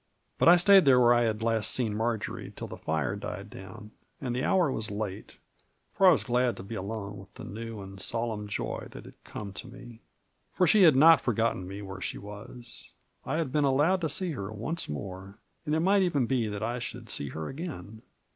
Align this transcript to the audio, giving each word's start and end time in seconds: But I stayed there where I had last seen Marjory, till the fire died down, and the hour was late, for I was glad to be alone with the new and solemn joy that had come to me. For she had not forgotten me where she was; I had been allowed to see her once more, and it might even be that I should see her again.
But 0.39 0.49
I 0.49 0.55
stayed 0.55 0.85
there 0.85 0.99
where 0.99 1.13
I 1.13 1.25
had 1.25 1.43
last 1.43 1.69
seen 1.69 1.93
Marjory, 1.95 2.51
till 2.55 2.65
the 2.67 2.75
fire 2.75 3.15
died 3.15 3.51
down, 3.51 3.91
and 4.19 4.35
the 4.35 4.43
hour 4.43 4.71
was 4.71 4.89
late, 4.89 5.33
for 5.93 6.07
I 6.07 6.11
was 6.11 6.23
glad 6.23 6.57
to 6.57 6.63
be 6.63 6.73
alone 6.73 7.17
with 7.19 7.31
the 7.35 7.43
new 7.43 7.81
and 7.81 8.01
solemn 8.01 8.47
joy 8.47 8.87
that 8.93 9.05
had 9.05 9.23
come 9.23 9.53
to 9.53 9.67
me. 9.67 10.01
For 10.53 10.65
she 10.65 10.81
had 10.81 10.95
not 10.95 11.21
forgotten 11.21 11.67
me 11.67 11.83
where 11.83 12.01
she 12.01 12.17
was; 12.17 12.93
I 13.27 13.37
had 13.37 13.51
been 13.51 13.63
allowed 13.63 14.01
to 14.01 14.09
see 14.09 14.31
her 14.31 14.51
once 14.51 14.89
more, 14.89 15.37
and 15.67 15.75
it 15.75 15.81
might 15.81 16.01
even 16.01 16.25
be 16.25 16.47
that 16.47 16.63
I 16.63 16.79
should 16.79 17.07
see 17.07 17.29
her 17.29 17.47
again. 17.47 18.01